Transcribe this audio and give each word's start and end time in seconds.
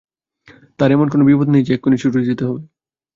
তাঁর 0.79 0.89
এমন 0.91 1.07
কোনো 1.09 1.23
বিপদ 1.27 1.47
নেই 1.49 1.63
যে, 1.63 1.71
এক্ষুণি 1.73 1.97
ছুটে 2.01 2.27
যেতে 2.29 2.43
হবে। 2.45 2.61